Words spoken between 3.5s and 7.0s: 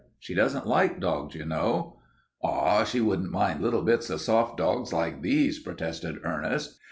little bits of soft dogs like these," protested Ernest.